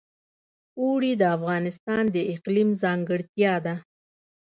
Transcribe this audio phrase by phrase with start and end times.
[0.81, 3.75] اوړي د افغانستان د اقلیم ځانګړتیا ده.